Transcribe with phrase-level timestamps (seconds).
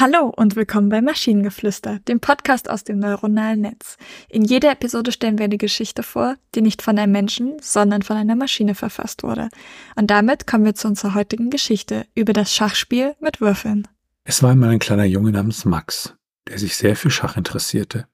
[0.00, 3.98] Hallo und willkommen bei Maschinengeflüster, dem Podcast aus dem neuronalen Netz.
[4.30, 8.16] In jeder Episode stellen wir eine Geschichte vor, die nicht von einem Menschen, sondern von
[8.16, 9.50] einer Maschine verfasst wurde.
[9.96, 13.86] Und damit kommen wir zu unserer heutigen Geschichte über das Schachspiel mit Würfeln.
[14.24, 16.14] Es war einmal ein kleiner Junge namens Max,
[16.48, 18.06] der sich sehr für Schach interessierte.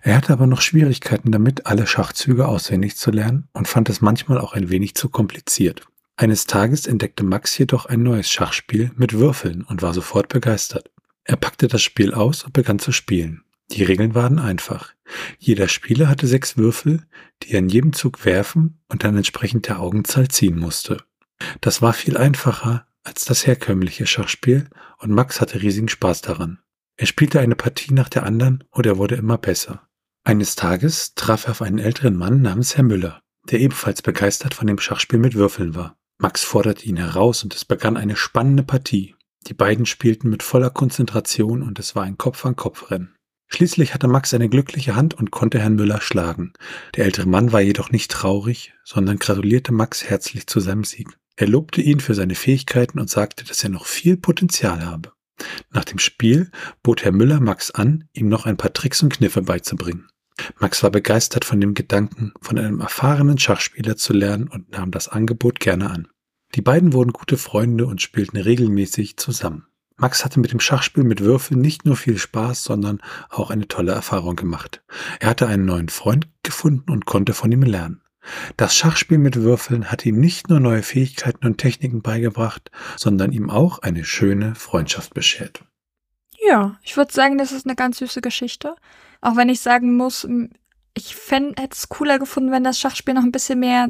[0.00, 4.38] Er hatte aber noch Schwierigkeiten damit, alle Schachzüge auswendig zu lernen und fand es manchmal
[4.38, 5.82] auch ein wenig zu kompliziert.
[6.16, 10.90] Eines Tages entdeckte Max jedoch ein neues Schachspiel mit Würfeln und war sofort begeistert.
[11.28, 13.42] Er packte das Spiel aus und begann zu spielen.
[13.72, 14.94] Die Regeln waren einfach.
[15.38, 17.04] Jeder Spieler hatte sechs Würfel,
[17.42, 21.02] die er in jedem Zug werfen und dann entsprechend der Augenzahl ziehen musste.
[21.60, 26.60] Das war viel einfacher als das herkömmliche Schachspiel und Max hatte riesigen Spaß daran.
[26.96, 29.88] Er spielte eine Partie nach der anderen und er wurde immer besser.
[30.24, 34.66] Eines Tages traf er auf einen älteren Mann namens Herr Müller, der ebenfalls begeistert von
[34.66, 35.96] dem Schachspiel mit Würfeln war.
[36.18, 39.15] Max forderte ihn heraus und es begann eine spannende Partie.
[39.46, 43.14] Die beiden spielten mit voller Konzentration und es war ein Kopf-an-Kopf-Rennen.
[43.48, 46.52] Schließlich hatte Max eine glückliche Hand und konnte Herrn Müller schlagen.
[46.96, 51.08] Der ältere Mann war jedoch nicht traurig, sondern gratulierte Max herzlich zu seinem Sieg.
[51.36, 55.12] Er lobte ihn für seine Fähigkeiten und sagte, dass er noch viel Potenzial habe.
[55.70, 56.50] Nach dem Spiel
[56.82, 60.08] bot Herr Müller Max an, ihm noch ein paar Tricks und Kniffe beizubringen.
[60.58, 65.08] Max war begeistert von dem Gedanken, von einem erfahrenen Schachspieler zu lernen und nahm das
[65.08, 66.08] Angebot gerne an.
[66.54, 69.66] Die beiden wurden gute Freunde und spielten regelmäßig zusammen.
[69.98, 73.92] Max hatte mit dem Schachspiel mit Würfeln nicht nur viel Spaß, sondern auch eine tolle
[73.92, 74.82] Erfahrung gemacht.
[75.20, 78.02] Er hatte einen neuen Freund gefunden und konnte von ihm lernen.
[78.56, 83.48] Das Schachspiel mit Würfeln hat ihm nicht nur neue Fähigkeiten und Techniken beigebracht, sondern ihm
[83.48, 85.64] auch eine schöne Freundschaft beschert.
[86.46, 88.74] Ja, ich würde sagen, das ist eine ganz süße Geschichte.
[89.20, 90.28] Auch wenn ich sagen muss,
[90.94, 93.88] ich hätte es cooler gefunden, wenn das Schachspiel noch ein bisschen mehr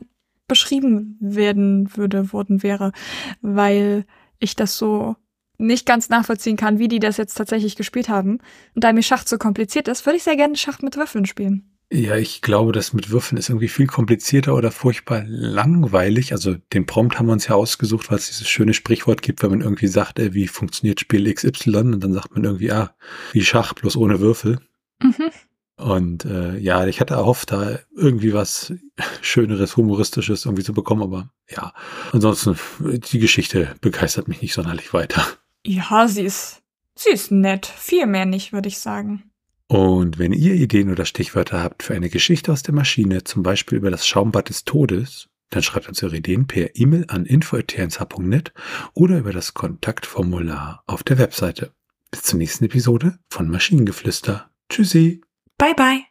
[0.48, 2.92] beschrieben werden würde, worden wäre,
[3.40, 4.04] weil
[4.38, 5.16] ich das so
[5.58, 8.38] nicht ganz nachvollziehen kann, wie die das jetzt tatsächlich gespielt haben.
[8.74, 11.76] Und da mir Schach zu kompliziert ist, würde ich sehr gerne Schach mit Würfeln spielen.
[11.92, 16.32] Ja, ich glaube, das mit Würfeln ist irgendwie viel komplizierter oder furchtbar langweilig.
[16.32, 19.50] Also den Prompt haben wir uns ja ausgesucht, weil es dieses schöne Sprichwort gibt, wenn
[19.50, 22.96] man irgendwie sagt, ey, wie funktioniert Spiel XY und dann sagt man irgendwie, ah,
[23.32, 24.58] wie Schach, bloß ohne Würfel.
[25.00, 25.30] Mhm.
[25.76, 28.72] Und äh, ja, ich hatte erhofft, da irgendwie was
[29.20, 31.74] Schöneres, Humoristisches irgendwie zu bekommen, aber ja,
[32.12, 35.26] ansonsten, die Geschichte begeistert mich nicht sonderlich weiter.
[35.66, 36.62] Ja, sie ist,
[36.94, 37.66] sie ist nett.
[37.66, 39.30] Viel mehr nicht, würde ich sagen.
[39.68, 43.78] Und wenn ihr Ideen oder Stichwörter habt für eine Geschichte aus der Maschine, zum Beispiel
[43.78, 48.52] über das Schaumbad des Todes, dann schreibt uns eure Ideen per E-Mail an info.tnsh.net
[48.94, 51.72] oder über das Kontaktformular auf der Webseite.
[52.10, 54.50] Bis zur nächsten Episode von Maschinengeflüster.
[54.68, 55.25] Tschüssi!
[55.58, 56.06] Bye bye.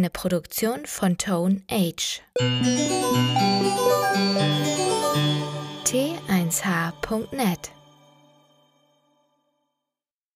[0.00, 2.22] Eine Produktion von Tone Age.
[5.84, 7.70] T1H.net